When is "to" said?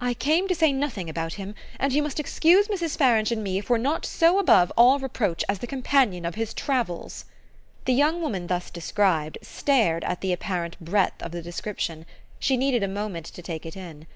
0.48-0.54, 13.26-13.42